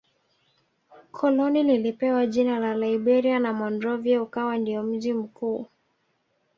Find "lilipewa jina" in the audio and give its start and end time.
1.63-2.59